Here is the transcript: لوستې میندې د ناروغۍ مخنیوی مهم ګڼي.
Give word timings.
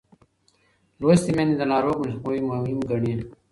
لوستې 0.99 1.31
میندې 1.35 1.55
د 1.57 1.61
ناروغۍ 1.71 2.09
مخنیوی 2.13 2.43
مهم 2.49 2.79
ګڼي. 2.89 3.13